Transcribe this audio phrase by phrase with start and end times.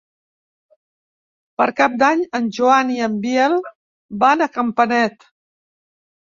[1.61, 3.59] Per Cap d'Any en Joan i en Biel
[4.25, 5.29] van a Campanet.